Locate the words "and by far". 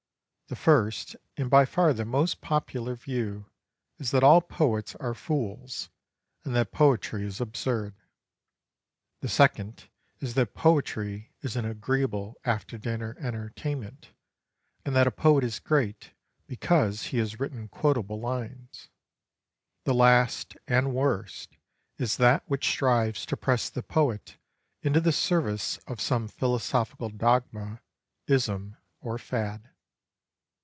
1.37-1.93